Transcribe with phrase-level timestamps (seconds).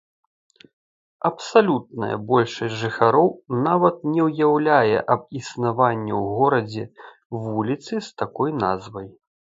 [1.29, 3.29] Абсалютная большасць жыхароў
[3.67, 6.83] нават не ўяўляе аб існаванні ў горадзе
[7.45, 9.07] вуліцы з такой назвай.